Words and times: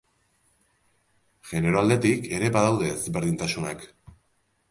Genero 1.49 1.83
aldetik 1.83 2.25
ere 2.39 2.49
badaude 2.57 2.89
ezberdintasunak. 2.95 3.85